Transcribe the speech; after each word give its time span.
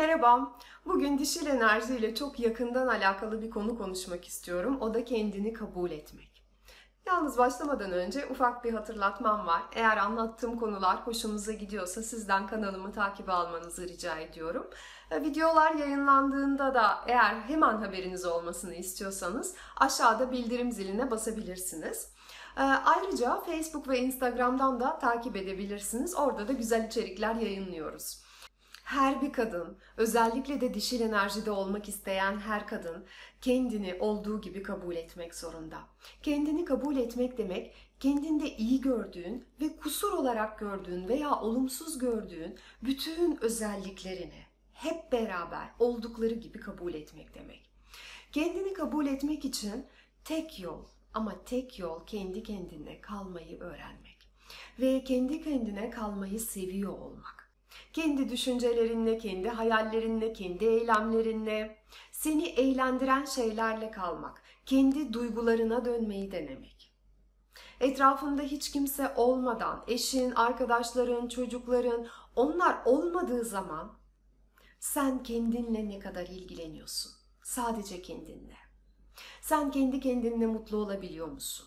Merhaba, 0.00 0.58
bugün 0.86 1.18
dişil 1.18 1.46
enerjiyle 1.46 2.14
çok 2.14 2.40
yakından 2.40 2.86
alakalı 2.86 3.42
bir 3.42 3.50
konu 3.50 3.78
konuşmak 3.78 4.28
istiyorum. 4.28 4.78
O 4.80 4.94
da 4.94 5.04
kendini 5.04 5.52
kabul 5.52 5.90
etmek. 5.90 6.44
Yalnız 7.06 7.38
başlamadan 7.38 7.92
önce 7.92 8.26
ufak 8.26 8.64
bir 8.64 8.72
hatırlatmam 8.74 9.46
var. 9.46 9.62
Eğer 9.72 9.96
anlattığım 9.96 10.58
konular 10.58 11.06
hoşunuza 11.06 11.52
gidiyorsa 11.52 12.02
sizden 12.02 12.46
kanalımı 12.46 12.92
takip 12.92 13.28
almanızı 13.28 13.88
rica 13.88 14.16
ediyorum. 14.16 14.70
E, 15.10 15.22
videolar 15.22 15.74
yayınlandığında 15.74 16.74
da 16.74 17.04
eğer 17.06 17.34
hemen 17.34 17.76
haberiniz 17.76 18.24
olmasını 18.24 18.74
istiyorsanız 18.74 19.54
aşağıda 19.76 20.32
bildirim 20.32 20.72
ziline 20.72 21.10
basabilirsiniz. 21.10 22.12
E, 22.56 22.62
ayrıca 22.62 23.40
Facebook 23.40 23.88
ve 23.88 23.98
Instagram'dan 23.98 24.80
da 24.80 24.98
takip 24.98 25.36
edebilirsiniz. 25.36 26.14
Orada 26.14 26.48
da 26.48 26.52
güzel 26.52 26.86
içerikler 26.86 27.34
yayınlıyoruz. 27.34 28.29
Her 28.90 29.22
bir 29.22 29.32
kadın, 29.32 29.76
özellikle 29.96 30.60
de 30.60 30.74
dişil 30.74 31.00
enerjide 31.00 31.50
olmak 31.50 31.88
isteyen 31.88 32.38
her 32.38 32.66
kadın 32.66 33.04
kendini 33.40 33.94
olduğu 34.00 34.40
gibi 34.40 34.62
kabul 34.62 34.96
etmek 34.96 35.34
zorunda. 35.34 35.78
Kendini 36.22 36.64
kabul 36.64 36.96
etmek 36.96 37.38
demek 37.38 37.74
kendinde 38.00 38.56
iyi 38.56 38.80
gördüğün 38.80 39.44
ve 39.60 39.76
kusur 39.76 40.12
olarak 40.12 40.58
gördüğün 40.58 41.08
veya 41.08 41.40
olumsuz 41.40 41.98
gördüğün 41.98 42.58
bütün 42.82 43.38
özelliklerini 43.44 44.44
hep 44.72 45.12
beraber 45.12 45.68
oldukları 45.78 46.34
gibi 46.34 46.60
kabul 46.60 46.94
etmek 46.94 47.34
demek. 47.34 47.70
Kendini 48.32 48.72
kabul 48.72 49.06
etmek 49.06 49.44
için 49.44 49.86
tek 50.24 50.60
yol 50.60 50.84
ama 51.14 51.44
tek 51.44 51.78
yol 51.78 52.06
kendi 52.06 52.42
kendine 52.42 53.00
kalmayı 53.00 53.60
öğrenmek 53.60 54.18
ve 54.80 55.04
kendi 55.04 55.42
kendine 55.42 55.90
kalmayı 55.90 56.40
seviyor 56.40 56.92
olmak. 56.98 57.39
Kendi 57.92 58.28
düşüncelerinle, 58.28 59.18
kendi 59.18 59.48
hayallerinle, 59.48 60.32
kendi 60.32 60.64
eylemlerinle, 60.64 61.76
seni 62.12 62.46
eğlendiren 62.46 63.24
şeylerle 63.24 63.90
kalmak, 63.90 64.42
kendi 64.66 65.12
duygularına 65.12 65.84
dönmeyi 65.84 66.32
denemek. 66.32 66.92
Etrafında 67.80 68.42
hiç 68.42 68.70
kimse 68.70 69.12
olmadan, 69.16 69.84
eşin, 69.86 70.30
arkadaşların, 70.30 71.28
çocukların, 71.28 72.06
onlar 72.36 72.78
olmadığı 72.84 73.44
zaman 73.44 73.92
sen 74.80 75.22
kendinle 75.22 75.88
ne 75.88 75.98
kadar 75.98 76.26
ilgileniyorsun? 76.26 77.12
Sadece 77.42 78.02
kendinle. 78.02 78.56
Sen 79.40 79.70
kendi 79.70 80.00
kendinle 80.00 80.46
mutlu 80.46 80.76
olabiliyor 80.76 81.28
musun? 81.28 81.66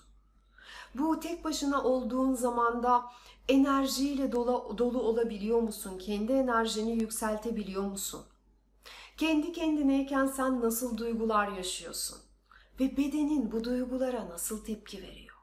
Bu 0.96 1.20
tek 1.20 1.44
başına 1.44 1.84
olduğun 1.84 2.34
zamanda 2.34 3.06
enerjiyle 3.48 4.32
dolu, 4.32 4.78
dolu 4.78 5.02
olabiliyor 5.02 5.60
musun? 5.60 5.98
Kendi 5.98 6.32
enerjini 6.32 6.92
yükseltebiliyor 6.92 7.84
musun? 7.84 8.26
Kendi 9.18 9.52
kendineyken 9.52 10.28
sen 10.28 10.62
nasıl 10.62 10.98
duygular 10.98 11.48
yaşıyorsun? 11.48 12.18
Ve 12.80 12.98
bedenin 12.98 13.52
bu 13.52 13.64
duygulara 13.64 14.30
nasıl 14.30 14.66
tepki 14.66 15.02
veriyor? 15.02 15.36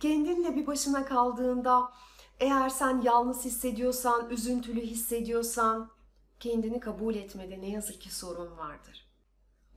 Kendinle 0.00 0.56
bir 0.56 0.66
başına 0.66 1.04
kaldığında 1.04 1.92
eğer 2.40 2.68
sen 2.68 3.00
yalnız 3.00 3.44
hissediyorsan, 3.44 4.30
üzüntülü 4.30 4.80
hissediyorsan 4.80 5.90
kendini 6.40 6.80
kabul 6.80 7.14
etmede 7.14 7.60
ne 7.60 7.70
yazık 7.70 8.00
ki 8.00 8.14
sorun 8.14 8.58
vardır. 8.58 9.10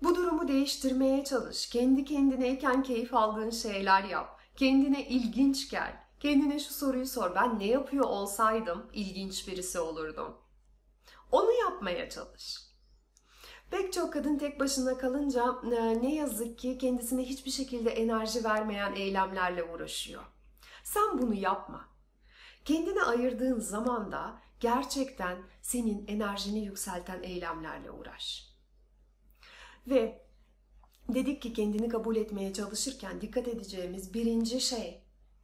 Bu 0.03 0.15
durumu 0.15 0.47
değiştirmeye 0.47 1.23
çalış. 1.23 1.69
Kendi 1.69 2.05
kendineyken 2.05 2.83
keyif 2.83 3.13
aldığın 3.13 3.49
şeyler 3.49 4.03
yap. 4.03 4.39
Kendine 4.55 5.07
ilginç 5.07 5.69
gel. 5.69 6.02
Kendine 6.23 6.59
şu 6.59 6.73
soruyu 6.73 7.05
sor. 7.05 7.35
Ben 7.35 7.59
ne 7.59 7.65
yapıyor 7.65 8.05
olsaydım 8.05 8.89
ilginç 8.93 9.47
birisi 9.47 9.79
olurdum. 9.79 10.37
Onu 11.31 11.51
yapmaya 11.51 12.09
çalış. 12.09 12.57
Pek 13.71 13.93
çok 13.93 14.13
kadın 14.13 14.37
tek 14.37 14.59
başına 14.59 14.97
kalınca 14.97 15.55
e, 15.63 16.01
ne 16.01 16.15
yazık 16.15 16.59
ki 16.59 16.77
kendisine 16.77 17.23
hiçbir 17.23 17.51
şekilde 17.51 17.89
enerji 17.89 18.43
vermeyen 18.43 18.95
eylemlerle 18.95 19.63
uğraşıyor. 19.63 20.23
Sen 20.83 21.21
bunu 21.21 21.33
yapma. 21.33 21.89
Kendine 22.65 23.03
ayırdığın 23.03 23.59
zaman 23.59 24.11
da 24.11 24.41
gerçekten 24.59 25.37
senin 25.61 26.07
enerjini 26.07 26.65
yükselten 26.65 27.23
eylemlerle 27.23 27.91
uğraş. 27.91 28.49
Ve 29.87 30.25
dedik 31.09 31.41
ki 31.41 31.53
kendini 31.53 31.89
kabul 31.89 32.15
etmeye 32.15 32.53
çalışırken 32.53 33.21
dikkat 33.21 33.47
edeceğimiz 33.47 34.13
birinci 34.13 34.61
şey 34.61 35.02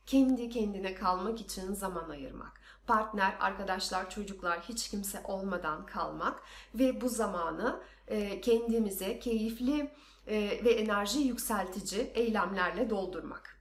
kendi 0.09 0.49
kendine 0.49 0.95
kalmak 0.95 1.41
için 1.41 1.73
zaman 1.73 2.09
ayırmak. 2.09 2.61
Partner, 2.87 3.37
arkadaşlar, 3.39 4.09
çocuklar 4.09 4.61
hiç 4.61 4.89
kimse 4.89 5.21
olmadan 5.23 5.85
kalmak 5.85 6.43
ve 6.75 7.01
bu 7.01 7.09
zamanı 7.09 7.81
e, 8.07 8.41
kendimize 8.41 9.19
keyifli 9.19 9.91
e, 10.27 10.65
ve 10.65 10.71
enerji 10.71 11.19
yükseltici 11.19 12.01
eylemlerle 12.01 12.89
doldurmak. 12.89 13.59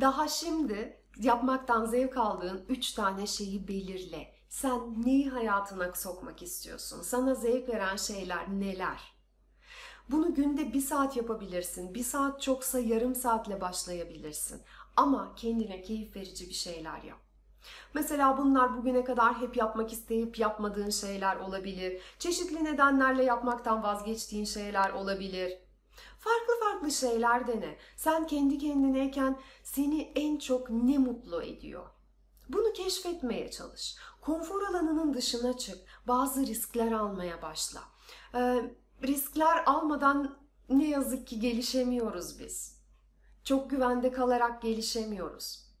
Daha 0.00 0.28
şimdi 0.28 1.00
yapmaktan 1.20 1.86
zevk 1.86 2.16
aldığın 2.16 2.64
üç 2.68 2.92
tane 2.92 3.26
şeyi 3.26 3.68
belirle. 3.68 4.34
Sen 4.48 5.02
neyi 5.04 5.30
hayatına 5.30 5.92
sokmak 5.94 6.42
istiyorsun? 6.42 7.02
Sana 7.02 7.34
zevk 7.34 7.68
veren 7.68 7.96
şeyler 7.96 8.48
neler? 8.48 9.12
Bunu 10.08 10.34
günde 10.34 10.72
bir 10.72 10.80
saat 10.80 11.16
yapabilirsin. 11.16 11.94
Bir 11.94 12.04
saat 12.04 12.42
çoksa 12.42 12.78
yarım 12.78 13.14
saatle 13.14 13.60
başlayabilirsin. 13.60 14.62
Ama 14.96 15.34
kendine 15.36 15.82
keyif 15.82 16.16
verici 16.16 16.48
bir 16.48 16.54
şeyler 16.54 17.02
yap. 17.02 17.18
Mesela 17.94 18.38
bunlar 18.38 18.76
bugüne 18.76 19.04
kadar 19.04 19.40
hep 19.40 19.56
yapmak 19.56 19.92
isteyip 19.92 20.38
yapmadığın 20.38 20.90
şeyler 20.90 21.36
olabilir. 21.36 22.00
Çeşitli 22.18 22.64
nedenlerle 22.64 23.24
yapmaktan 23.24 23.82
vazgeçtiğin 23.82 24.44
şeyler 24.44 24.90
olabilir. 24.90 25.58
Farklı 26.18 26.54
farklı 26.60 26.90
şeyler 26.90 27.46
dene. 27.46 27.76
Sen 27.96 28.26
kendi 28.26 28.58
kendineyken 28.58 29.38
seni 29.62 30.12
en 30.14 30.38
çok 30.38 30.70
ne 30.70 30.98
mutlu 30.98 31.42
ediyor? 31.42 31.86
Bunu 32.48 32.72
keşfetmeye 32.72 33.50
çalış. 33.50 33.96
Konfor 34.20 34.62
alanının 34.62 35.14
dışına 35.14 35.56
çık. 35.58 35.78
Bazı 36.08 36.46
riskler 36.46 36.92
almaya 36.92 37.42
başla. 37.42 37.80
Ee, 38.34 38.70
riskler 39.02 39.62
almadan 39.66 40.36
ne 40.68 40.88
yazık 40.88 41.26
ki 41.26 41.40
gelişemiyoruz 41.40 42.38
biz. 42.38 42.81
Çok 43.44 43.70
güvende 43.70 44.12
kalarak 44.12 44.62
gelişemiyoruz. 44.62 45.72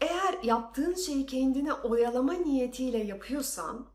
Eğer 0.00 0.42
yaptığın 0.42 0.94
şeyi 0.94 1.26
kendine 1.26 1.72
oyalama 1.72 2.32
niyetiyle 2.32 2.98
yapıyorsan 2.98 3.88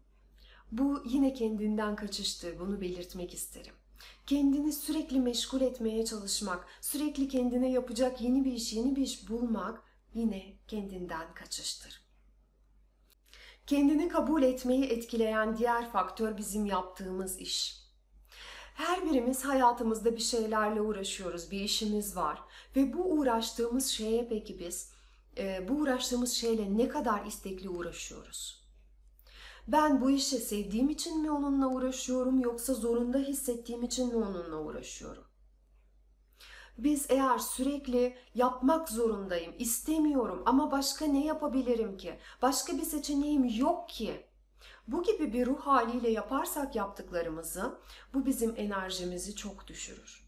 bu 0.71 1.03
yine 1.05 1.33
kendinden 1.33 1.95
kaçıştır. 1.95 2.59
Bunu 2.59 2.81
belirtmek 2.81 3.33
isterim. 3.33 3.73
Kendini 4.25 4.73
sürekli 4.73 5.19
meşgul 5.19 5.61
etmeye 5.61 6.05
çalışmak, 6.05 6.67
sürekli 6.81 7.27
kendine 7.27 7.71
yapacak 7.71 8.21
yeni 8.21 8.45
bir 8.45 8.51
iş, 8.51 8.73
yeni 8.73 8.95
bir 8.95 9.01
iş 9.01 9.29
bulmak 9.29 9.83
yine 10.13 10.57
kendinden 10.67 11.33
kaçıştır. 11.33 12.03
Kendini 13.67 14.09
kabul 14.09 14.43
etmeyi 14.43 14.85
etkileyen 14.85 15.57
diğer 15.57 15.91
faktör 15.91 16.37
bizim 16.37 16.65
yaptığımız 16.65 17.39
iş. 17.39 17.82
Her 18.73 19.05
birimiz 19.05 19.45
hayatımızda 19.45 20.15
bir 20.15 20.21
şeylerle 20.21 20.81
uğraşıyoruz, 20.81 21.51
bir 21.51 21.59
işimiz 21.59 22.15
var 22.15 22.41
ve 22.75 22.93
bu 22.93 23.03
uğraştığımız 23.03 23.87
şeye 23.87 24.27
peki 24.29 24.59
biz 24.59 24.91
e, 25.37 25.67
bu 25.69 25.73
uğraştığımız 25.73 26.31
şeyle 26.31 26.77
ne 26.77 26.87
kadar 26.87 27.25
istekli 27.25 27.69
uğraşıyoruz? 27.69 28.63
Ben 29.67 30.01
bu 30.01 30.09
işe 30.11 30.37
sevdiğim 30.37 30.89
için 30.89 31.21
mi 31.21 31.31
onunla 31.31 31.67
uğraşıyorum 31.67 32.39
yoksa 32.39 32.73
zorunda 32.73 33.17
hissettiğim 33.17 33.83
için 33.83 34.07
mi 34.07 34.15
onunla 34.15 34.57
uğraşıyorum? 34.57 35.23
Biz 36.77 37.05
eğer 37.09 37.37
sürekli 37.37 38.15
yapmak 38.35 38.89
zorundayım, 38.89 39.53
istemiyorum 39.59 40.43
ama 40.45 40.71
başka 40.71 41.05
ne 41.05 41.25
yapabilirim 41.25 41.97
ki? 41.97 42.19
Başka 42.41 42.73
bir 42.77 42.83
seçeneğim 42.83 43.45
yok 43.45 43.89
ki. 43.89 44.25
Bu 44.87 45.03
gibi 45.03 45.33
bir 45.33 45.45
ruh 45.45 45.59
haliyle 45.59 46.09
yaparsak 46.09 46.75
yaptıklarımızı 46.75 47.79
bu 48.13 48.25
bizim 48.25 48.53
enerjimizi 48.57 49.35
çok 49.35 49.67
düşürür. 49.67 50.23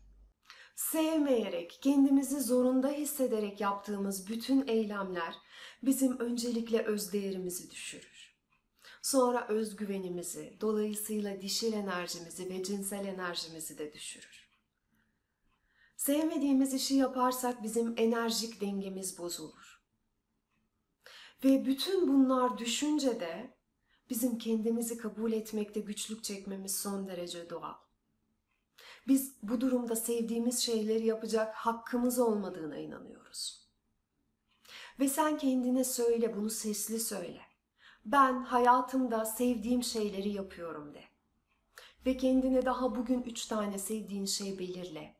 Sevmeyerek, 0.75 1.80
kendimizi 1.81 2.42
zorunda 2.42 2.90
hissederek 2.90 3.62
yaptığımız 3.62 4.30
bütün 4.30 4.68
eylemler 4.68 5.36
bizim 5.84 6.19
öncelikle 6.19 6.81
özdeğerimizi 6.84 7.72
düşürür. 7.72 8.36
Sonra 9.02 9.48
özgüvenimizi, 9.48 10.58
dolayısıyla 10.62 11.42
dişil 11.42 11.74
enerjimizi 11.74 12.50
ve 12.50 12.63
cinsel 12.63 13.06
enerjimizi 13.06 13.78
de 13.78 13.94
düşürür. 13.94 14.46
Sevmediğimiz 15.98 16.74
işi 16.74 16.96
yaparsak 16.96 17.63
bizim 17.63 17.94
enerjik 17.98 18.62
dengemiz 18.62 19.18
bozulur. 19.18 19.81
Ve 21.44 21.66
bütün 21.66 22.08
bunlar 22.08 22.58
düşünce 22.58 23.19
de 23.19 23.55
bizim 24.10 24.38
kendimizi 24.38 24.98
kabul 24.98 25.31
etmekte 25.31 25.80
güçlük 25.80 26.24
çekmemiz 26.24 26.75
son 26.80 27.07
derece 27.07 27.50
doğal. 27.50 27.74
Biz 29.07 29.36
bu 29.44 29.62
durumda 29.62 29.96
sevdiğimiz 29.96 30.60
şeyleri 30.60 31.06
yapacak 31.06 31.56
hakkımız 31.56 32.19
olmadığına 32.19 32.78
inanıyoruz. 32.78 33.66
Ve 35.00 35.10
sen 35.10 35.38
kendine 35.38 35.84
söyle, 35.84 36.36
bunu 36.36 36.50
sesli 36.50 37.00
söyle. 37.00 37.42
Ben 38.06 38.44
hayatımda 38.44 39.25
sevdiğim 39.25 39.84
şeyleri 39.84 40.30
yapıyorum 40.30 40.94
de. 40.94 41.04
Ve 42.06 42.18
kendine 42.18 42.66
daha 42.66 42.96
bugün 42.96 43.22
üç 43.22 43.46
tane 43.46 43.80
sevdiğin 43.80 44.25
şey 44.25 44.60
belirle. 44.60 45.16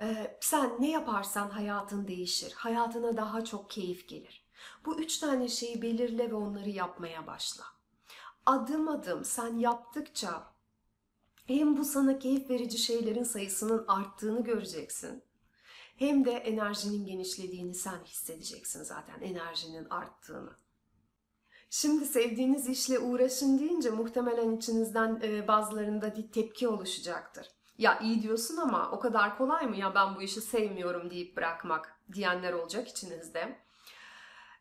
Ee, 0.00 0.38
sen 0.40 0.76
ne 0.80 0.90
yaparsan 0.90 1.50
hayatın 1.50 2.08
değişir. 2.08 2.52
Hayatına 2.52 3.16
daha 3.16 3.44
çok 3.44 3.70
keyif 3.70 4.08
gelir. 4.08 4.46
Bu 4.84 5.00
üç 5.00 5.18
tane 5.18 5.48
şeyi 5.48 5.82
belirle 5.82 6.30
ve 6.30 6.34
onları 6.34 6.70
yapmaya 6.70 7.26
başla. 7.26 7.64
Adım 8.46 8.88
adım 8.88 9.24
sen 9.24 9.58
yaptıkça 9.58 10.52
hem 11.46 11.76
bu 11.76 11.84
sana 11.84 12.18
keyif 12.18 12.50
verici 12.50 12.78
şeylerin 12.78 13.22
sayısının 13.22 13.84
arttığını 13.88 14.44
göreceksin. 14.44 15.22
Hem 15.96 16.24
de 16.24 16.30
enerjinin 16.30 17.06
genişlediğini 17.06 17.74
sen 17.74 18.04
hissedeceksin 18.04 18.82
zaten 18.82 19.20
enerjinin 19.20 19.86
arttığını. 19.90 20.56
Şimdi 21.70 22.06
sevdiğiniz 22.06 22.68
işle 22.68 22.98
uğraşın 22.98 23.58
deyince 23.58 23.90
muhtemelen 23.90 24.56
içinizden 24.56 25.20
e, 25.22 25.48
bazılarında 25.48 26.16
bir 26.16 26.32
tepki 26.32 26.68
oluşacaktır. 26.68 27.46
Ya 27.78 27.98
iyi 27.98 28.22
diyorsun 28.22 28.56
ama 28.56 28.90
o 28.90 29.00
kadar 29.00 29.38
kolay 29.38 29.66
mı 29.66 29.76
ya 29.76 29.94
ben 29.94 30.16
bu 30.16 30.22
işi 30.22 30.40
sevmiyorum 30.40 31.10
deyip 31.10 31.36
bırakmak 31.36 32.00
diyenler 32.12 32.52
olacak 32.52 32.88
içinizde. 32.88 33.58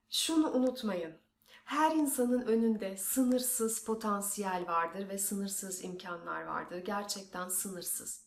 Şunu 0.10 0.52
unutmayın. 0.52 1.25
Her 1.66 1.96
insanın 1.96 2.42
önünde 2.42 2.98
sınırsız 2.98 3.84
potansiyel 3.84 4.68
vardır 4.68 5.10
ve 5.10 5.18
sınırsız 5.18 5.84
imkanlar 5.84 6.44
vardır. 6.44 6.78
Gerçekten 6.78 7.50
sınırsız. 7.50 8.22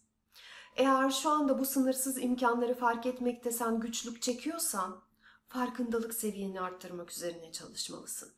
Eğer 0.76 1.10
şu 1.10 1.30
anda 1.30 1.58
bu 1.58 1.64
sınırsız 1.64 2.22
imkanları 2.22 2.74
fark 2.74 3.06
etmekte 3.06 3.50
sen 3.50 3.80
güçlük 3.80 4.22
çekiyorsan, 4.22 5.00
farkındalık 5.48 6.14
seviyeni 6.14 6.60
arttırmak 6.60 7.10
üzerine 7.10 7.52
çalışmalısın. 7.52 8.32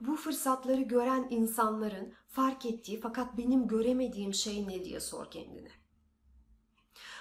Bu 0.00 0.16
fırsatları 0.16 0.82
gören 0.82 1.26
insanların 1.30 2.14
fark 2.28 2.66
ettiği 2.66 3.00
fakat 3.00 3.36
benim 3.38 3.68
göremediğim 3.68 4.34
şey 4.34 4.68
ne 4.68 4.84
diye 4.84 5.00
sor 5.00 5.30
kendine. 5.30 5.70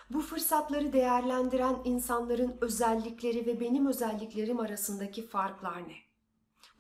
Bu 0.10 0.22
fırsatları 0.22 0.94
değerlendiren 0.94 1.82
insanların 1.84 2.58
özellikleri 2.62 3.46
ve 3.46 3.60
benim 3.60 3.88
özelliklerim 3.88 4.60
arasındaki 4.60 5.28
farklar 5.28 5.88
ne? 5.88 6.05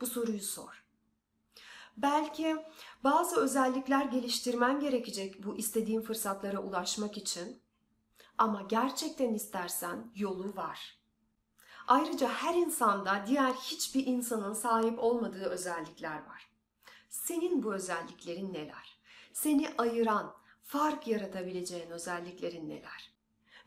Bu 0.01 0.05
soruyu 0.05 0.41
sor. 0.41 0.85
Belki 1.97 2.57
bazı 3.03 3.41
özellikler 3.41 4.05
geliştirmen 4.05 4.79
gerekecek 4.79 5.43
bu 5.43 5.55
istediğin 5.55 6.01
fırsatlara 6.01 6.59
ulaşmak 6.59 7.17
için. 7.17 7.61
Ama 8.37 8.61
gerçekten 8.61 9.33
istersen 9.33 10.11
yolu 10.15 10.55
var. 10.55 10.99
Ayrıca 11.87 12.29
her 12.29 12.55
insanda 12.55 13.23
diğer 13.27 13.53
hiçbir 13.53 14.05
insanın 14.05 14.53
sahip 14.53 14.99
olmadığı 14.99 15.45
özellikler 15.45 16.15
var. 16.15 16.49
Senin 17.09 17.63
bu 17.63 17.73
özelliklerin 17.73 18.53
neler? 18.53 18.99
Seni 19.33 19.69
ayıran, 19.77 20.35
fark 20.63 21.07
yaratabileceğin 21.07 21.89
özelliklerin 21.89 22.69
neler? 22.69 23.15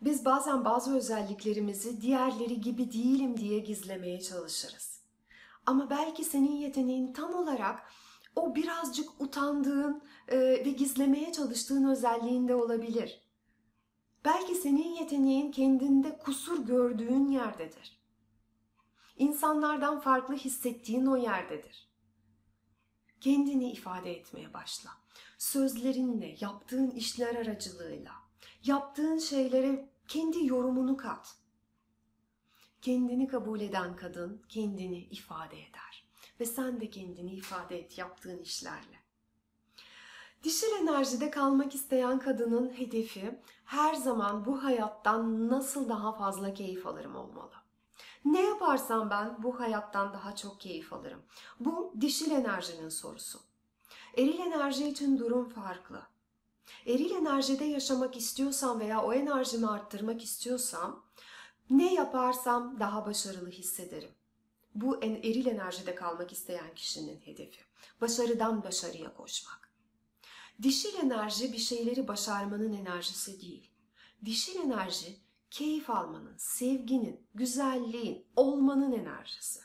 Biz 0.00 0.24
bazen 0.24 0.64
bazı 0.64 0.96
özelliklerimizi 0.96 2.00
diğerleri 2.00 2.60
gibi 2.60 2.92
değilim 2.92 3.36
diye 3.36 3.58
gizlemeye 3.58 4.20
çalışırız. 4.20 4.97
Ama 5.68 5.90
belki 5.90 6.24
senin 6.24 6.56
yeteneğin 6.56 7.12
tam 7.12 7.34
olarak 7.34 7.92
o 8.36 8.54
birazcık 8.54 9.20
utandığın 9.20 10.02
e, 10.28 10.38
ve 10.38 10.70
gizlemeye 10.70 11.32
çalıştığın 11.32 11.84
özelliğinde 11.90 12.54
olabilir. 12.54 13.20
Belki 14.24 14.54
senin 14.54 14.94
yeteneğin 14.94 15.52
kendinde 15.52 16.18
kusur 16.18 16.66
gördüğün 16.66 17.28
yerdedir. 17.30 18.00
İnsanlardan 19.16 20.00
farklı 20.00 20.34
hissettiğin 20.34 21.06
o 21.06 21.16
yerdedir. 21.16 21.88
Kendini 23.20 23.72
ifade 23.72 24.12
etmeye 24.12 24.54
başla. 24.54 24.90
Sözlerinle, 25.38 26.36
yaptığın 26.40 26.90
işler 26.90 27.34
aracılığıyla, 27.34 28.12
yaptığın 28.64 29.18
şeylere 29.18 29.88
kendi 30.08 30.46
yorumunu 30.46 30.96
kat. 30.96 31.37
Kendini 32.82 33.28
kabul 33.28 33.60
eden 33.60 33.96
kadın 33.96 34.42
kendini 34.48 34.98
ifade 34.98 35.56
eder 35.56 36.08
ve 36.40 36.44
sen 36.44 36.80
de 36.80 36.90
kendini 36.90 37.32
ifade 37.32 37.78
et 37.78 37.98
yaptığın 37.98 38.38
işlerle. 38.38 38.98
Dişil 40.42 40.72
enerjide 40.82 41.30
kalmak 41.30 41.74
isteyen 41.74 42.18
kadının 42.18 42.78
hedefi 42.78 43.40
her 43.64 43.94
zaman 43.94 44.46
bu 44.46 44.64
hayattan 44.64 45.48
nasıl 45.48 45.88
daha 45.88 46.12
fazla 46.12 46.54
keyif 46.54 46.86
alırım 46.86 47.16
olmalı. 47.16 47.52
Ne 48.24 48.42
yaparsam 48.42 49.10
ben 49.10 49.42
bu 49.42 49.60
hayattan 49.60 50.12
daha 50.12 50.36
çok 50.36 50.60
keyif 50.60 50.92
alırım. 50.92 51.22
Bu 51.60 51.94
dişil 52.00 52.30
enerjinin 52.30 52.88
sorusu. 52.88 53.40
Eril 54.16 54.38
enerji 54.38 54.88
için 54.88 55.18
durum 55.18 55.48
farklı. 55.48 56.02
Eril 56.86 57.10
enerjide 57.10 57.64
yaşamak 57.64 58.16
istiyorsam 58.16 58.80
veya 58.80 59.02
o 59.02 59.12
enerjimi 59.12 59.66
arttırmak 59.66 60.24
istiyorsam 60.24 61.07
ne 61.70 61.94
yaparsam 61.94 62.80
daha 62.80 63.06
başarılı 63.06 63.50
hissederim. 63.50 64.10
Bu 64.74 65.02
en 65.02 65.14
eril 65.14 65.46
enerjide 65.46 65.94
kalmak 65.94 66.32
isteyen 66.32 66.74
kişinin 66.74 67.20
hedefi. 67.24 67.60
Başarıdan 68.00 68.64
başarıya 68.64 69.14
koşmak. 69.14 69.72
Dişil 70.62 70.98
enerji 70.98 71.52
bir 71.52 71.58
şeyleri 71.58 72.08
başarmanın 72.08 72.72
enerjisi 72.72 73.40
değil. 73.40 73.70
Dişil 74.24 74.60
enerji 74.60 75.16
keyif 75.50 75.90
almanın, 75.90 76.36
sevginin, 76.36 77.26
güzelliğin, 77.34 78.26
olmanın 78.36 78.92
enerjisi. 78.92 79.60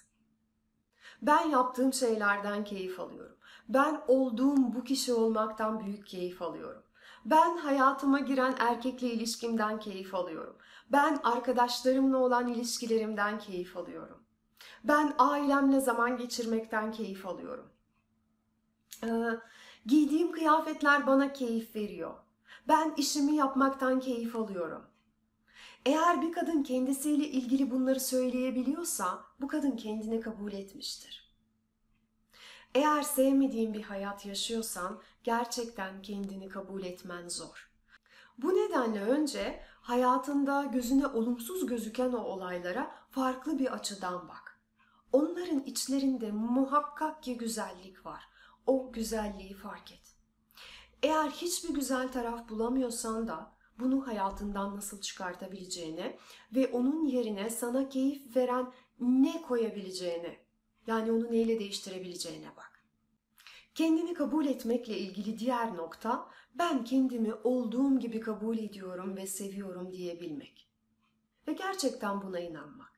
Ben 1.21 1.49
yaptığım 1.49 1.93
şeylerden 1.93 2.63
keyif 2.63 2.99
alıyorum. 2.99 3.37
Ben 3.69 4.01
olduğum 4.07 4.73
bu 4.73 4.83
kişi 4.83 5.13
olmaktan 5.13 5.79
büyük 5.79 6.07
keyif 6.07 6.41
alıyorum. 6.41 6.83
Ben 7.25 7.57
hayatıma 7.57 8.19
giren 8.19 8.55
erkekle 8.59 9.07
ilişkimden 9.13 9.79
keyif 9.79 10.15
alıyorum. 10.15 10.57
Ben 10.91 11.19
arkadaşlarımla 11.23 12.17
olan 12.17 12.47
ilişkilerimden 12.47 13.39
keyif 13.39 13.77
alıyorum. 13.77 14.23
Ben 14.83 15.13
ailemle 15.17 15.79
zaman 15.79 16.17
geçirmekten 16.17 16.91
keyif 16.91 17.25
alıyorum. 17.25 17.69
Ee, 19.03 19.07
giydiğim 19.85 20.31
kıyafetler 20.31 21.07
bana 21.07 21.33
keyif 21.33 21.75
veriyor. 21.75 22.13
Ben 22.67 22.93
işimi 22.97 23.35
yapmaktan 23.35 23.99
keyif 23.99 24.35
alıyorum. 24.35 24.85
Eğer 25.85 26.21
bir 26.21 26.31
kadın 26.31 26.63
kendisiyle 26.63 27.27
ilgili 27.27 27.71
bunları 27.71 27.99
söyleyebiliyorsa 27.99 29.25
bu 29.41 29.47
kadın 29.47 29.75
kendini 29.75 30.21
kabul 30.21 30.53
etmiştir. 30.53 31.33
Eğer 32.75 33.01
sevmediğin 33.01 33.73
bir 33.73 33.83
hayat 33.83 34.25
yaşıyorsan 34.25 35.01
gerçekten 35.23 36.01
kendini 36.01 36.49
kabul 36.49 36.83
etmen 36.83 37.27
zor. 37.27 37.69
Bu 38.37 38.49
nedenle 38.49 39.01
önce 39.01 39.63
hayatında 39.83 40.63
gözüne 40.63 41.07
olumsuz 41.07 41.65
gözüken 41.65 42.11
o 42.11 42.23
olaylara 42.23 42.95
farklı 43.09 43.59
bir 43.59 43.73
açıdan 43.73 44.27
bak. 44.27 44.59
Onların 45.11 45.59
içlerinde 45.59 46.31
muhakkak 46.31 47.23
ki 47.23 47.37
güzellik 47.37 48.05
var. 48.05 48.23
O 48.67 48.91
güzelliği 48.91 49.53
fark 49.53 49.91
et. 49.91 50.15
Eğer 51.03 51.29
hiçbir 51.29 51.73
güzel 51.73 52.11
taraf 52.11 52.49
bulamıyorsan 52.49 53.27
da 53.27 53.53
bunu 53.79 54.07
hayatından 54.07 54.75
nasıl 54.75 55.01
çıkartabileceğine 55.01 56.17
ve 56.55 56.67
onun 56.67 57.05
yerine 57.05 57.49
sana 57.49 57.89
keyif 57.89 58.35
veren 58.35 58.71
ne 58.99 59.41
koyabileceğine 59.41 60.37
yani 60.87 61.11
onu 61.11 61.31
neyle 61.31 61.59
değiştirebileceğine 61.59 62.47
bak. 62.57 62.72
Kendini 63.75 64.13
kabul 64.13 64.45
etmekle 64.45 64.97
ilgili 64.97 65.39
diğer 65.39 65.75
nokta 65.77 66.29
ben 66.55 66.83
kendimi 66.83 67.33
olduğum 67.33 67.99
gibi 67.99 68.19
kabul 68.19 68.57
ediyorum 68.57 69.17
ve 69.17 69.27
seviyorum 69.27 69.91
diyebilmek. 69.91 70.67
Ve 71.47 71.53
gerçekten 71.53 72.21
buna 72.21 72.39
inanmak. 72.39 72.93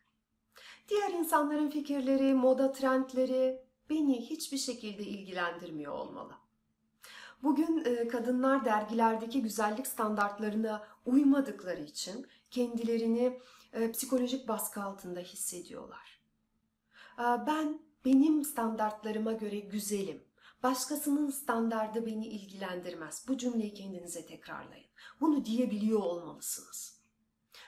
Diğer 0.89 1.09
insanların 1.09 1.69
fikirleri, 1.69 2.33
moda 2.33 2.71
trendleri 2.71 3.61
beni 3.89 4.29
hiçbir 4.29 4.57
şekilde 4.57 5.03
ilgilendirmiyor 5.03 5.93
olmalı. 5.93 6.33
Bugün 7.43 7.83
e, 7.85 8.07
kadınlar 8.07 8.65
dergilerdeki 8.65 9.41
güzellik 9.41 9.87
standartlarına 9.87 10.87
uymadıkları 11.05 11.81
için 11.81 12.27
kendilerini 12.51 13.39
e, 13.73 13.91
psikolojik 13.91 14.47
baskı 14.47 14.83
altında 14.83 15.19
hissediyorlar. 15.19 16.21
E, 17.19 17.23
ben 17.23 17.79
benim 18.05 18.43
standartlarıma 18.43 19.33
göre 19.33 19.59
güzelim. 19.59 20.24
Başkasının 20.65 21.29
standardı 21.29 22.05
beni 22.05 22.27
ilgilendirmez. 22.27 23.25
Bu 23.27 23.37
cümleyi 23.37 23.73
kendinize 23.73 24.25
tekrarlayın. 24.25 24.87
Bunu 25.21 25.45
diyebiliyor 25.45 25.99
olmalısınız. 25.99 27.01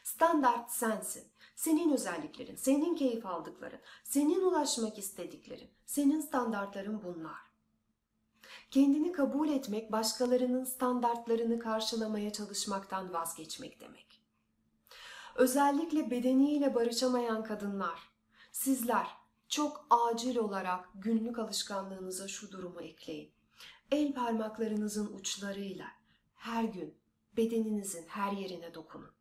Standart 0.03 0.71
sensin. 0.71 1.23
Senin 1.55 1.93
özelliklerin, 1.93 2.55
senin 2.55 2.95
keyif 2.95 3.25
aldıkların, 3.25 3.79
senin 4.03 4.41
ulaşmak 4.41 4.97
istediklerin, 4.97 5.69
senin 5.85 6.21
standartların 6.21 7.03
bunlar. 7.03 7.37
Kendini 8.71 9.11
kabul 9.11 9.49
etmek 9.49 9.91
başkalarının 9.91 10.63
standartlarını 10.63 11.59
karşılamaya 11.59 12.33
çalışmaktan 12.33 13.13
vazgeçmek 13.13 13.81
demek. 13.81 14.21
Özellikle 15.35 16.11
bedeniyle 16.11 16.75
barışamayan 16.75 17.43
kadınlar, 17.43 17.99
sizler 18.51 19.16
çok 19.49 19.87
acil 19.89 20.37
olarak 20.37 20.89
günlük 20.95 21.39
alışkanlığınıza 21.39 22.27
şu 22.27 22.51
durumu 22.51 22.81
ekleyin. 22.81 23.31
El 23.91 24.13
parmaklarınızın 24.13 25.13
uçlarıyla 25.13 25.87
her 26.35 26.63
gün 26.63 26.97
bedeninizin 27.37 28.05
her 28.07 28.31
yerine 28.31 28.73
dokunun. 28.73 29.11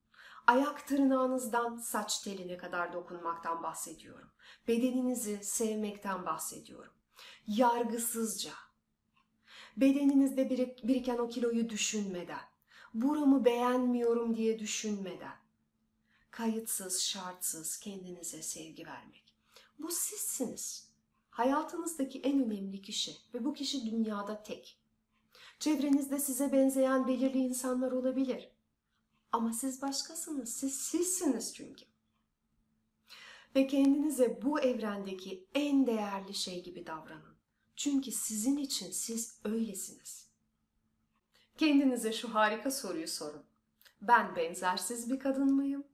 Ayak 0.47 0.87
tırnağınızdan 0.87 1.77
saç 1.77 2.19
teline 2.19 2.57
kadar 2.57 2.93
dokunmaktan 2.93 3.63
bahsediyorum. 3.63 4.31
Bedeninizi 4.69 5.45
sevmekten 5.45 6.27
bahsediyorum. 6.27 6.93
Yargısızca, 7.47 8.53
bedeninizde 9.77 10.51
biriken 10.83 11.19
o 11.19 11.29
kiloyu 11.29 11.69
düşünmeden, 11.69 12.45
buramı 12.95 13.45
beğenmiyorum 13.45 14.37
diye 14.37 14.59
düşünmeden, 14.59 15.37
kayıtsız, 16.31 17.03
şartsız 17.03 17.79
kendinize 17.79 18.43
sevgi 18.43 18.87
vermek. 18.87 19.26
Bu 19.79 19.91
sizsiniz. 19.91 20.91
Hayatınızdaki 21.31 22.21
en 22.21 22.45
önemli 22.45 22.83
kişi 22.83 23.17
ve 23.35 23.45
bu 23.45 23.55
kişi 23.55 23.87
dünyada 23.87 24.43
tek. 24.43 24.81
Çevrenizde 25.59 26.19
size 26.19 26.53
benzeyen 26.53 27.07
belirli 27.07 27.39
insanlar 27.39 27.93
olabilir. 27.93 28.49
Ama 29.33 29.53
siz 29.53 29.83
başkasınız. 29.83 30.55
Siz 30.55 30.79
sizsiniz 30.79 31.55
çünkü. 31.55 31.85
Ve 33.57 33.67
kendinize 33.67 34.43
bu 34.43 34.61
evrendeki 34.61 35.47
en 35.55 35.87
değerli 35.87 36.35
şey 36.35 36.63
gibi 36.63 36.87
davranın. 36.87 37.37
Çünkü 37.77 38.13
sizin 38.13 38.57
için 38.57 38.91
siz 38.91 39.41
öylesiniz. 39.45 40.31
Kendinize 41.59 42.13
şu 42.13 42.35
harika 42.35 42.71
soruyu 42.71 43.09
sorun. 43.09 43.43
Ben 44.03 44.37
benzersiz 44.37 45.11
bir 45.11 45.19
kadın 45.19 45.53
mıyım? 45.53 45.85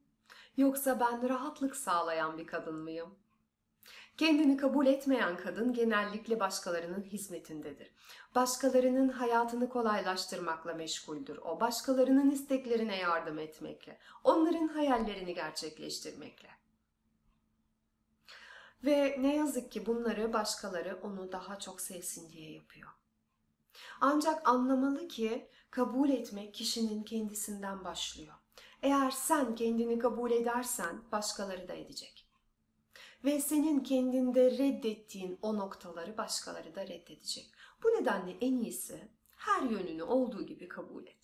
Yoksa 0.57 1.01
ben 1.01 1.29
rahatlık 1.29 1.77
sağlayan 1.77 2.39
bir 2.39 2.47
kadın 2.47 2.77
mıyım? 2.77 3.15
Kendini 4.16 4.57
kabul 4.57 4.87
etmeyen 4.87 5.37
kadın 5.37 5.73
genellikle 5.73 6.40
başkalarının 6.40 7.02
hizmetindedir. 7.02 7.90
Başkalarının 8.35 9.09
hayatını 9.09 9.69
kolaylaştırmakla 9.69 10.75
meşguldür. 10.75 11.38
O 11.38 11.61
başkalarının 11.61 12.31
isteklerine 12.31 12.99
yardım 12.99 13.38
etmekle, 13.38 13.99
onların 14.25 14.69
hayallerini 14.69 15.35
gerçekleştirmekle. 15.35 16.49
Ve 18.85 19.16
ne 19.19 19.37
yazık 19.37 19.73
ki 19.73 19.87
bunları 19.87 20.33
başkaları 20.33 21.00
onu 21.02 21.33
daha 21.33 21.59
çok 21.59 21.81
sevsin 21.81 22.33
diye 22.33 22.52
yapıyor. 22.52 22.90
Ancak 24.00 24.49
anlamalı 24.49 25.09
ki 25.09 25.49
kabul 25.71 26.11
etmek 26.11 26.54
kişinin 26.54 27.02
kendisinden 27.02 27.85
başlıyor. 27.85 28.35
Eğer 28.83 29.11
sen 29.11 29.54
kendini 29.54 29.99
kabul 29.99 30.31
edersen 30.31 31.02
başkaları 31.12 31.69
da 31.69 31.75
edecek. 31.75 32.22
Ve 33.25 33.41
senin 33.41 33.81
kendinde 33.81 34.50
reddettiğin 34.50 35.38
o 35.43 35.57
noktaları 35.57 36.19
başkaları 36.19 36.75
da 36.75 36.83
reddedecek. 36.83 37.52
Bu 37.83 37.88
nedenle 37.88 38.37
en 38.41 38.57
iyisi 38.57 39.09
her 39.37 39.62
yönünü 39.62 40.02
olduğu 40.02 40.43
gibi 40.43 40.69
kabul 40.69 41.07
et. 41.07 41.23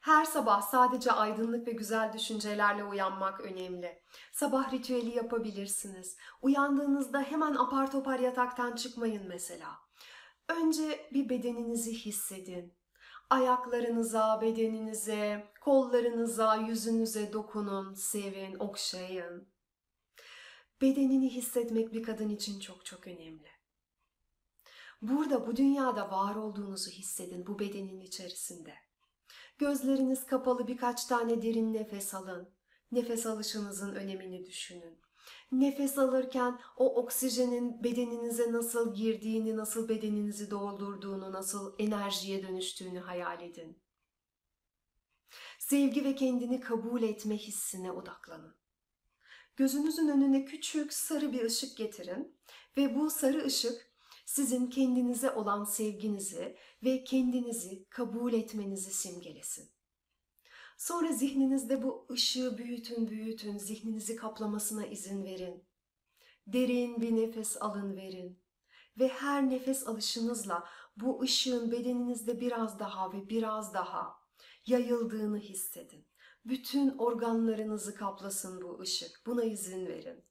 Her 0.00 0.24
sabah 0.24 0.62
sadece 0.62 1.12
aydınlık 1.12 1.66
ve 1.66 1.72
güzel 1.72 2.12
düşüncelerle 2.12 2.84
uyanmak 2.84 3.40
önemli. 3.40 4.02
Sabah 4.32 4.72
ritüeli 4.72 5.16
yapabilirsiniz. 5.16 6.16
Uyandığınızda 6.42 7.22
hemen 7.22 7.54
apar 7.54 7.90
topar 7.90 8.18
yataktan 8.18 8.76
çıkmayın 8.76 9.28
mesela. 9.28 9.68
Önce 10.48 11.08
bir 11.12 11.28
bedeninizi 11.28 11.94
hissedin. 11.94 12.74
Ayaklarınıza, 13.30 14.40
bedeninize, 14.42 15.46
kollarınıza, 15.60 16.56
yüzünüze 16.56 17.32
dokunun, 17.32 17.94
sevin, 17.94 18.58
okşayın. 18.58 19.48
Bedenini 20.82 21.34
hissetmek 21.34 21.92
bir 21.92 22.02
kadın 22.02 22.28
için 22.28 22.60
çok 22.60 22.84
çok 22.84 23.06
önemli. 23.06 23.48
Burada 25.02 25.46
bu 25.46 25.56
dünyada 25.56 26.10
var 26.10 26.34
olduğunuzu 26.34 26.90
hissedin 26.90 27.46
bu 27.46 27.58
bedenin 27.58 28.00
içerisinde. 28.00 28.74
Gözleriniz 29.58 30.26
kapalı 30.26 30.66
birkaç 30.66 31.04
tane 31.04 31.42
derin 31.42 31.74
nefes 31.74 32.14
alın. 32.14 32.54
Nefes 32.92 33.26
alışınızın 33.26 33.94
önemini 33.94 34.46
düşünün. 34.46 35.00
Nefes 35.52 35.98
alırken 35.98 36.60
o 36.76 37.02
oksijenin 37.02 37.84
bedeninize 37.84 38.52
nasıl 38.52 38.94
girdiğini, 38.94 39.56
nasıl 39.56 39.88
bedeninizi 39.88 40.50
doldurduğunu, 40.50 41.32
nasıl 41.32 41.74
enerjiye 41.78 42.42
dönüştüğünü 42.42 42.98
hayal 42.98 43.42
edin. 43.42 43.82
Sevgi 45.58 46.04
ve 46.04 46.14
kendini 46.14 46.60
kabul 46.60 47.02
etme 47.02 47.36
hissine 47.36 47.92
odaklanın. 47.92 48.67
Gözünüzün 49.58 50.08
önüne 50.08 50.44
küçük 50.44 50.92
sarı 50.92 51.32
bir 51.32 51.44
ışık 51.44 51.76
getirin 51.76 52.36
ve 52.76 52.94
bu 52.94 53.10
sarı 53.10 53.44
ışık 53.44 53.92
sizin 54.26 54.66
kendinize 54.66 55.30
olan 55.30 55.64
sevginizi 55.64 56.56
ve 56.84 57.04
kendinizi 57.04 57.88
kabul 57.88 58.32
etmenizi 58.32 58.90
simgelesin. 58.90 59.70
Sonra 60.76 61.12
zihninizde 61.12 61.82
bu 61.82 62.06
ışığı 62.10 62.58
büyütün 62.58 63.08
büyütün, 63.08 63.58
zihninizi 63.58 64.16
kaplamasına 64.16 64.86
izin 64.86 65.24
verin. 65.24 65.64
Derin 66.46 67.00
bir 67.00 67.16
nefes 67.16 67.62
alın 67.62 67.96
verin. 67.96 68.42
Ve 68.98 69.08
her 69.08 69.50
nefes 69.50 69.86
alışınızla 69.86 70.68
bu 70.96 71.22
ışığın 71.22 71.72
bedeninizde 71.72 72.40
biraz 72.40 72.78
daha 72.78 73.12
ve 73.12 73.28
biraz 73.28 73.74
daha 73.74 74.14
yayıldığını 74.66 75.38
hissedin. 75.38 76.07
Bütün 76.48 76.98
organlarınızı 76.98 77.94
kaplasın 77.94 78.62
bu 78.62 78.80
ışık. 78.80 79.26
Buna 79.26 79.44
izin 79.44 79.86
verin. 79.86 80.24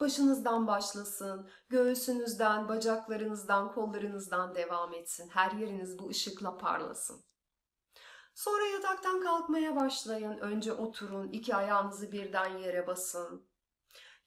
Başınızdan 0.00 0.66
başlasın, 0.66 1.48
göğsünüzden, 1.68 2.68
bacaklarınızdan, 2.68 3.72
kollarınızdan 3.72 4.54
devam 4.54 4.94
etsin. 4.94 5.28
Her 5.28 5.50
yeriniz 5.50 5.98
bu 5.98 6.08
ışıkla 6.08 6.58
parlasın. 6.58 7.24
Sonra 8.34 8.66
yataktan 8.66 9.20
kalkmaya 9.20 9.76
başlayın. 9.76 10.38
Önce 10.38 10.72
oturun, 10.72 11.28
iki 11.28 11.54
ayağınızı 11.54 12.12
birden 12.12 12.58
yere 12.58 12.86
basın. 12.86 13.48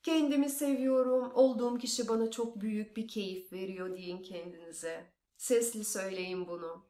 Kendimi 0.04 0.50
seviyorum, 0.50 1.32
olduğum 1.34 1.78
kişi 1.78 2.08
bana 2.08 2.32
çok 2.32 2.62
büyük 2.62 2.98
bir 2.98 3.08
keyif 3.08 3.54
veriyor 3.54 3.98
deyin 3.98 4.24
kendinize. 4.24 5.14
Sesli 5.38 5.86
söyleyin 5.86 6.48
bunu. 6.48 6.86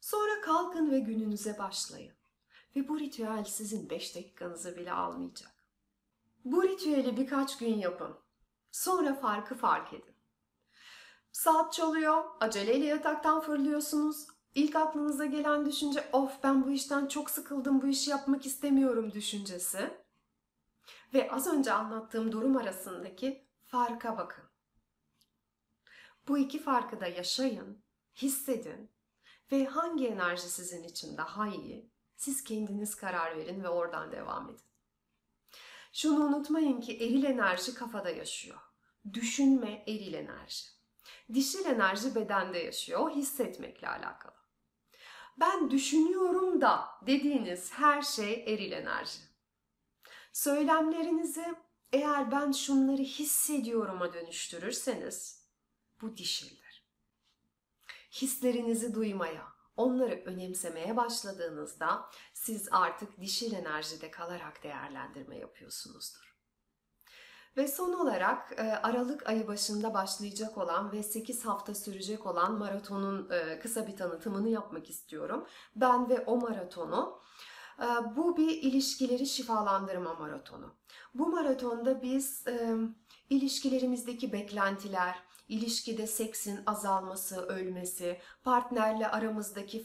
Sonra 0.00 0.40
kalkın 0.40 0.90
ve 0.90 1.00
gününüze 1.00 1.58
başlayın. 1.58 2.19
Ve 2.76 2.88
bu 2.88 3.00
ritüel 3.00 3.44
sizin 3.44 3.90
5 3.90 4.16
dakikanızı 4.16 4.76
bile 4.76 4.92
almayacak. 4.92 5.64
Bu 6.44 6.62
ritüeli 6.62 7.16
birkaç 7.16 7.58
gün 7.58 7.74
yapın. 7.74 8.16
Sonra 8.72 9.14
farkı 9.14 9.54
fark 9.54 9.92
edin. 9.92 10.14
Saat 11.32 11.72
çalıyor, 11.72 12.24
aceleyle 12.40 12.86
yataktan 12.86 13.40
fırlıyorsunuz. 13.40 14.26
İlk 14.54 14.76
aklınıza 14.76 15.26
gelen 15.26 15.66
düşünce 15.66 16.08
of 16.12 16.42
ben 16.42 16.64
bu 16.64 16.70
işten 16.70 17.06
çok 17.06 17.30
sıkıldım, 17.30 17.82
bu 17.82 17.86
işi 17.86 18.10
yapmak 18.10 18.46
istemiyorum 18.46 19.12
düşüncesi. 19.12 19.90
Ve 21.14 21.30
az 21.30 21.46
önce 21.46 21.72
anlattığım 21.72 22.32
durum 22.32 22.56
arasındaki 22.56 23.48
farka 23.66 24.18
bakın. 24.18 24.44
Bu 26.28 26.38
iki 26.38 26.62
farkı 26.62 27.00
da 27.00 27.06
yaşayın, 27.06 27.84
hissedin 28.14 28.90
ve 29.52 29.64
hangi 29.64 30.08
enerji 30.08 30.48
sizin 30.48 30.84
için 30.84 31.16
daha 31.16 31.48
iyi 31.48 31.89
siz 32.20 32.44
kendiniz 32.44 32.94
karar 32.94 33.36
verin 33.36 33.64
ve 33.64 33.68
oradan 33.68 34.12
devam 34.12 34.50
edin. 34.50 34.64
Şunu 35.92 36.24
unutmayın 36.24 36.80
ki 36.80 36.96
eril 36.96 37.24
enerji 37.24 37.74
kafada 37.74 38.10
yaşıyor. 38.10 38.58
Düşünme 39.12 39.84
eril 39.86 40.12
enerji. 40.12 40.64
Dişil 41.34 41.64
enerji 41.64 42.14
bedende 42.14 42.58
yaşıyor. 42.58 43.00
O 43.00 43.10
hissetmekle 43.10 43.88
alakalı. 43.88 44.34
Ben 45.36 45.70
düşünüyorum 45.70 46.60
da 46.60 46.88
dediğiniz 47.06 47.72
her 47.72 48.02
şey 48.02 48.44
eril 48.46 48.72
enerji. 48.72 49.20
Söylemlerinizi 50.32 51.54
eğer 51.92 52.30
ben 52.30 52.52
şunları 52.52 53.02
hissediyorum'a 53.02 54.12
dönüştürürseniz 54.12 55.46
bu 56.00 56.16
dişildir. 56.16 56.84
Hislerinizi 58.12 58.94
duymaya, 58.94 59.59
onları 59.76 60.22
önemsemeye 60.24 60.96
başladığınızda 60.96 62.10
siz 62.34 62.68
artık 62.70 63.20
dişil 63.20 63.52
enerjide 63.52 64.10
kalarak 64.10 64.62
değerlendirme 64.62 65.38
yapıyorsunuzdur. 65.38 66.30
Ve 67.56 67.68
son 67.68 67.92
olarak 67.92 68.52
e, 68.58 68.62
Aralık 68.62 69.28
ayı 69.28 69.48
başında 69.48 69.94
başlayacak 69.94 70.58
olan 70.58 70.92
ve 70.92 71.02
8 71.02 71.44
hafta 71.44 71.74
sürecek 71.74 72.26
olan 72.26 72.58
maratonun 72.58 73.30
e, 73.30 73.58
kısa 73.60 73.86
bir 73.86 73.96
tanıtımını 73.96 74.48
yapmak 74.48 74.90
istiyorum. 74.90 75.46
Ben 75.76 76.08
ve 76.08 76.20
o 76.20 76.36
maratonu 76.36 77.20
e, 77.78 77.86
bu 78.16 78.36
bir 78.36 78.62
ilişkileri 78.62 79.26
şifalandırma 79.26 80.14
maratonu. 80.14 80.74
Bu 81.14 81.26
maratonda 81.26 82.02
biz 82.02 82.44
ilişkilerimizdeki 83.30 84.32
beklentiler, 84.32 85.18
ilişkide 85.48 86.06
seksin 86.06 86.60
azalması, 86.66 87.40
ölmesi, 87.40 88.20
partnerle 88.44 89.08
aramızdaki 89.08 89.84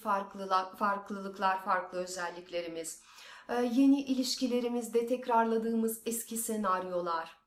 farklılıklar, 0.78 1.66
farklı 1.66 1.98
özelliklerimiz, 1.98 3.02
yeni 3.50 4.02
ilişkilerimizde 4.02 5.08
tekrarladığımız 5.08 6.02
eski 6.06 6.38
senaryolar, 6.38 7.46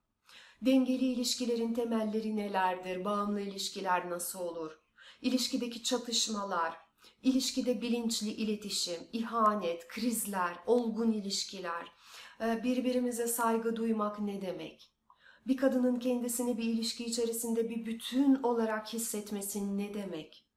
Dengeli 0.62 1.04
ilişkilerin 1.04 1.74
temelleri 1.74 2.36
nelerdir? 2.36 3.04
Bağımlı 3.04 3.40
ilişkiler 3.40 4.10
nasıl 4.10 4.40
olur? 4.40 4.78
İlişkideki 5.22 5.82
çatışmalar, 5.82 6.76
ilişkide 7.22 7.82
bilinçli 7.82 8.28
iletişim, 8.28 9.00
ihanet, 9.12 9.88
krizler, 9.88 10.56
olgun 10.66 11.12
ilişkiler, 11.12 11.92
e, 12.40 12.62
birbirimize 12.64 13.26
saygı 13.26 13.76
duymak 13.76 14.20
ne 14.20 14.42
demek? 14.42 14.97
Bir 15.48 15.56
kadının 15.56 15.98
kendisini 15.98 16.58
bir 16.58 16.64
ilişki 16.64 17.04
içerisinde 17.04 17.70
bir 17.70 17.86
bütün 17.86 18.42
olarak 18.42 18.92
hissetmesi 18.92 19.78
ne 19.78 19.94
demek? 19.94 20.48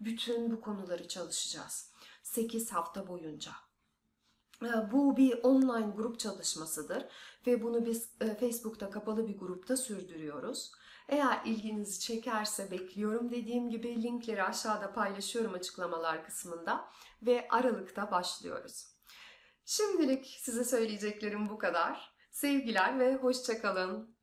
Bütün 0.00 0.50
bu 0.50 0.60
konuları 0.60 1.08
çalışacağız. 1.08 1.92
8 2.22 2.72
hafta 2.72 3.06
boyunca. 3.08 3.52
E, 4.62 4.92
Bu 4.92 5.16
bir 5.16 5.42
online 5.42 5.92
grup 5.96 6.18
çalışmasıdır 6.18 7.04
ve 7.46 7.62
bunu 7.62 7.86
biz 7.86 8.10
e, 8.20 8.34
Facebook'ta 8.34 8.90
kapalı 8.90 9.28
bir 9.28 9.38
grupta 9.38 9.76
sürdürüyoruz. 9.76 10.72
Eğer 11.08 11.44
ilginizi 11.44 12.00
çekerse 12.00 12.70
bekliyorum 12.70 13.30
dediğim 13.30 13.70
gibi 13.70 14.02
linkleri 14.02 14.42
aşağıda 14.42 14.92
paylaşıyorum 14.92 15.54
açıklamalar 15.54 16.24
kısmında 16.24 16.88
ve 17.22 17.48
Aralık'ta 17.50 18.10
başlıyoruz. 18.10 18.86
Şimdilik 19.64 20.26
size 20.26 20.64
söyleyeceklerim 20.64 21.48
bu 21.48 21.58
kadar. 21.58 22.14
Sevgiler 22.30 22.98
ve 22.98 23.14
hoşçakalın. 23.14 24.17